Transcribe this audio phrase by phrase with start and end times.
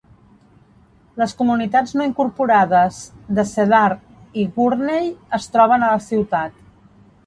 [1.21, 2.99] Les comunitats no incorporades
[3.41, 3.85] de Cedar
[4.41, 6.63] i Gurney es troben a la ciutat.